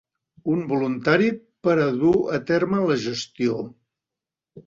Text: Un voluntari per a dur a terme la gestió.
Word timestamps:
Un 0.53 0.61
voluntari 0.69 1.27
per 1.67 1.75
a 1.83 1.85
dur 2.03 2.15
a 2.37 2.39
terme 2.53 2.79
la 2.87 2.97
gestió. 3.05 3.59